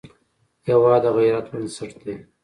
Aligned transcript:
هېواد 0.67 1.01
د 1.03 1.05
غیرت 1.17 1.45
بنسټ 1.51 1.91
دی. 2.03 2.15